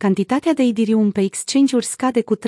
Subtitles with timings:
[0.00, 2.40] cantitatea de Idirium pe exchange-uri scade cu 37%.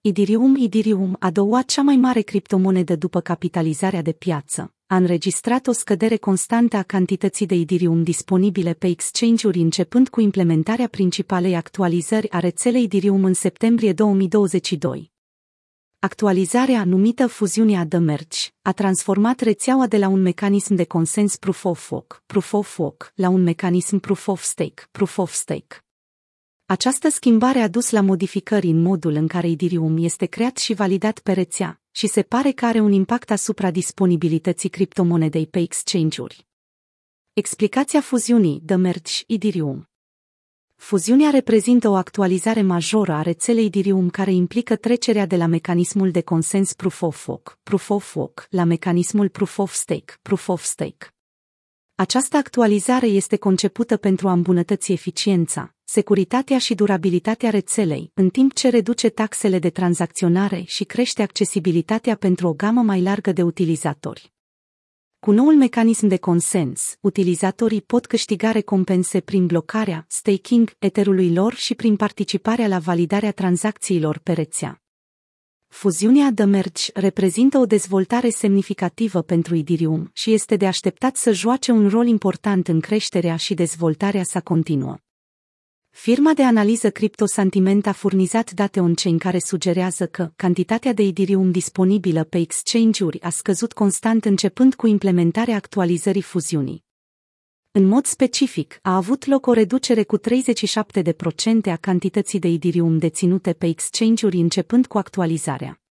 [0.00, 5.72] Idirium Idirium, a doua cea mai mare criptomonedă după capitalizarea de piață, a înregistrat o
[5.72, 12.38] scădere constantă a cantității de Idirium disponibile pe exchange-uri începând cu implementarea principalei actualizări a
[12.38, 15.11] rețelei Idirium în septembrie 2022.
[16.04, 21.64] Actualizarea, numită fuziunea de Merge, a transformat rețeaua de la un mecanism de consens Proof
[21.64, 25.84] of Work, Proof of Work, la un mecanism Proof of Stake, Proof of Stake.
[26.66, 31.18] Această schimbare a dus la modificări în modul în care Ethereum este creat și validat
[31.18, 36.46] pe rețea și se pare că are un impact asupra disponibilității criptomonedei pe exchange-uri.
[37.32, 39.91] Explicația fuziunii de Merge Ethereum
[40.82, 46.20] Fuziunea reprezintă o actualizare majoră a rețelei Ethereum care implică trecerea de la mecanismul de
[46.20, 51.14] consens Proof of Work, Proof of Work la mecanismul Proof of Stake, Proof of Stake.
[51.94, 58.68] Această actualizare este concepută pentru a îmbunătăți eficiența, securitatea și durabilitatea rețelei, în timp ce
[58.68, 64.31] reduce taxele de tranzacționare și crește accesibilitatea pentru o gamă mai largă de utilizatori.
[65.24, 71.74] Cu noul mecanism de consens, utilizatorii pot câștiga recompense prin blocarea, staking, eterului lor și
[71.74, 74.82] prin participarea la validarea tranzacțiilor pe rețea.
[75.68, 81.72] Fuziunea de Merge reprezintă o dezvoltare semnificativă pentru Ethereum și este de așteptat să joace
[81.72, 84.96] un rol important în creșterea și dezvoltarea sa continuă.
[85.94, 92.24] Firma de analiză CryptoSentiment a furnizat date on-chain care sugerează că cantitatea de Ethereum disponibilă
[92.24, 96.84] pe exchange-uri a scăzut constant începând cu implementarea actualizării fuziunii.
[97.70, 100.22] În mod specific, a avut loc o reducere cu 37%
[101.64, 105.81] a cantității de Ethereum deținute pe exchange-uri începând cu actualizarea.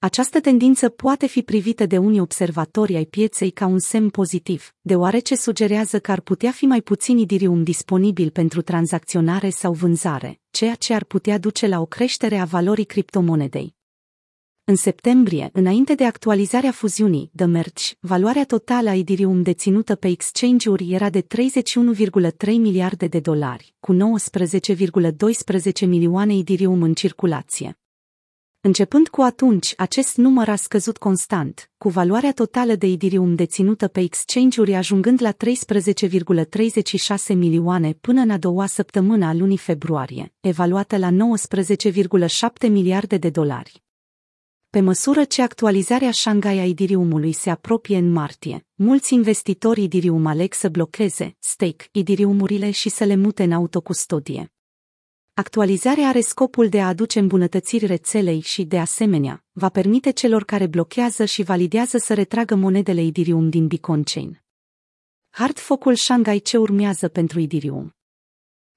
[0.00, 5.36] Această tendință poate fi privită de unii observatori ai pieței ca un semn pozitiv, deoarece
[5.36, 10.94] sugerează că ar putea fi mai puțin Ethereum disponibil pentru tranzacționare sau vânzare, ceea ce
[10.94, 13.74] ar putea duce la o creștere a valorii criptomonedei.
[14.64, 20.92] În septembrie, înainte de actualizarea fuziunii, The Merge, valoarea totală a Ethereum deținută pe exchange-uri
[20.92, 27.78] era de 31,3 miliarde de dolari, cu 19,12 milioane Ethereum în circulație.
[28.68, 34.00] Începând cu atunci, acest număr a scăzut constant, cu valoarea totală de Ethereum deținută pe
[34.00, 35.36] exchange-uri ajungând la 13,36
[37.34, 43.82] milioane până în a doua săptămână a lunii februarie, evaluată la 19,7 miliarde de dolari.
[44.70, 50.54] Pe măsură ce actualizarea Shanghai a Ethereum-ului se apropie în martie, mulți investitori Ethereum aleg
[50.54, 54.52] să blocheze, stake, Ethereum-urile și să le mute în autocustodie.
[55.38, 60.66] Actualizarea are scopul de a aduce îmbunătățiri rețelei și, de asemenea, va permite celor care
[60.66, 64.42] blochează și validează să retragă monedele Ethereum din Beacon Chain.
[65.30, 67.94] Hardfocul Shanghai ce urmează pentru Ethereum?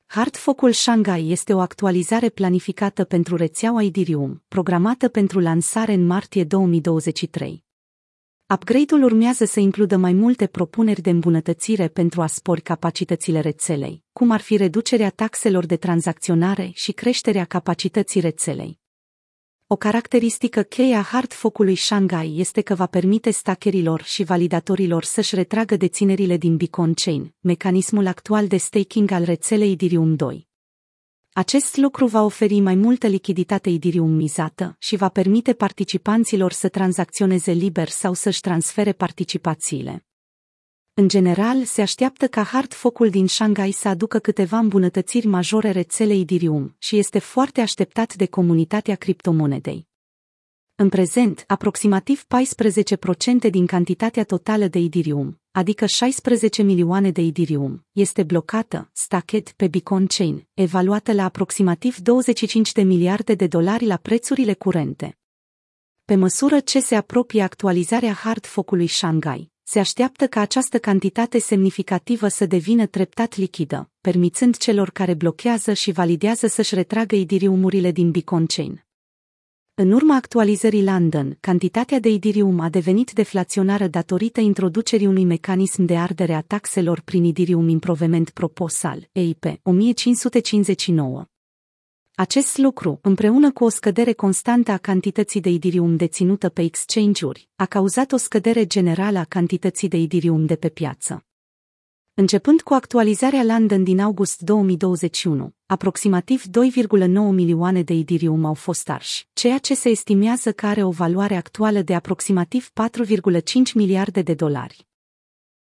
[0.05, 7.63] Hardfocul Shanghai este o actualizare planificată pentru rețeaua Ethereum, programată pentru lansare în martie 2023.
[8.53, 14.31] Upgrade-ul urmează să includă mai multe propuneri de îmbunătățire pentru a spori capacitățile rețelei, cum
[14.31, 18.79] ar fi reducerea taxelor de tranzacționare și creșterea capacității rețelei.
[19.67, 25.75] O caracteristică cheie a hardfocului Shanghai este că va permite stakerilor și validatorilor să-și retragă
[25.75, 30.50] deținerile din Beacon Chain, mecanismul actual de staking al rețelei Ethereum 2.
[31.33, 37.87] Acest lucru va oferi mai multă lichiditate idiriumizată și va permite participanților să tranzacționeze liber
[37.87, 40.05] sau să-și transfere participațiile.
[40.93, 46.19] În general, se așteaptă ca hard focul din Shanghai să aducă câteva îmbunătățiri majore rețelei
[46.19, 49.90] Idirium și este foarte așteptat de comunitatea criptomonedei.
[50.81, 52.25] În prezent, aproximativ
[53.45, 59.67] 14% din cantitatea totală de Ethereum, adică 16 milioane de Ethereum, este blocată, stacked pe
[59.67, 65.17] Beacon Chain, evaluată la aproximativ 25 de miliarde de dolari la prețurile curente.
[66.05, 72.27] Pe măsură ce se apropie actualizarea hard focului Shanghai, se așteaptă ca această cantitate semnificativă
[72.27, 78.45] să devină treptat lichidă, permițând celor care blochează și validează să-și retragă Ethereum-urile din Beacon
[78.45, 78.85] Chain.
[79.81, 85.97] În urma actualizării London, cantitatea de Ethereum a devenit deflaționară datorită introducerii unui mecanism de
[85.97, 91.25] ardere a taxelor prin Ethereum Improvement Proposal, EIP, 1559.
[92.15, 97.65] Acest lucru, împreună cu o scădere constantă a cantității de Ethereum deținută pe exchange-uri, a
[97.65, 101.25] cauzat o scădere generală a cantității de Ethereum de pe piață.
[102.13, 109.27] Începând cu actualizarea London din august 2021, aproximativ 2,9 milioane de Ethereum au fost arși,
[109.33, 113.41] ceea ce se estimează că are o valoare actuală de aproximativ 4,5
[113.73, 114.90] miliarde de dolari.